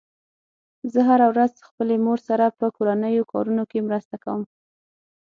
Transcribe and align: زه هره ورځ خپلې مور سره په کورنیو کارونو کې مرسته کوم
زه 0.91 0.99
هره 1.09 1.25
ورځ 1.33 1.53
خپلې 1.67 1.95
مور 2.05 2.19
سره 2.27 2.45
په 2.59 2.65
کورنیو 2.77 3.29
کارونو 3.31 3.63
کې 3.71 3.85
مرسته 3.87 4.15
کوم 4.23 4.41